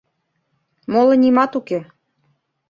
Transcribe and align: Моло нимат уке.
Моло 0.91 1.13
нимат 1.23 1.51
уке. 1.59 1.79